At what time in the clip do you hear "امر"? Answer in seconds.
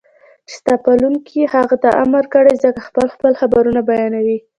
2.03-2.23